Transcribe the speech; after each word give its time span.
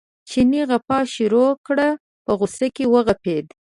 چیني 0.29 0.61
غپا 0.69 0.99
شروع 1.15 1.49
کړه 1.67 1.87
په 2.25 2.31
غوسه 2.39 2.67
کې 2.75 2.85
وغپېد. 2.93 3.45